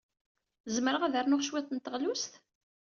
Zemreɣ 0.75 1.01
ad 1.03 1.15
rnuɣ 1.23 1.41
cwiṭ 1.43 1.69
n 1.71 1.77
teɣlust? 1.79 2.33